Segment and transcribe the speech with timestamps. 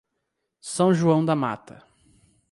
[0.61, 1.85] São João da Mata